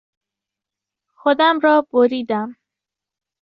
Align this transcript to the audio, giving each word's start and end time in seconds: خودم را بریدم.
خودم 1.15 1.59
را 1.63 1.87
بریدم. 1.93 2.55